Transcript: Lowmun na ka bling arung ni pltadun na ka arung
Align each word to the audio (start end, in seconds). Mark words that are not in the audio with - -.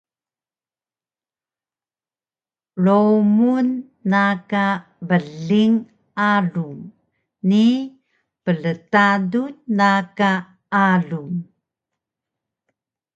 Lowmun 2.85 3.67
na 4.11 4.23
ka 4.49 4.65
bling 5.07 5.75
arung 6.31 6.81
ni 7.49 7.65
pltadun 8.45 9.53
na 9.77 9.89
ka 10.17 10.31
arung 10.87 11.35